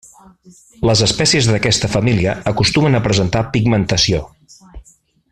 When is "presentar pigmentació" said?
3.11-4.23